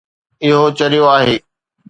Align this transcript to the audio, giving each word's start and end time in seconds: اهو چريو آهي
اهو 0.45 0.63
چريو 0.77 1.05
آهي 1.17 1.37